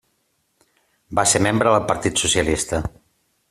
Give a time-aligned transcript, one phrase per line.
[1.19, 2.85] Va ser membre del Partit Socialista.